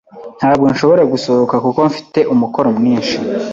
[0.39, 3.15] Ntabwo nshobora gusohoka kuko mfite umukoro mwinshi.